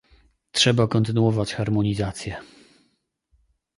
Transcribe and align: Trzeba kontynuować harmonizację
Trzeba 0.51 0.87
kontynuować 0.87 1.53
harmonizację 1.53 2.35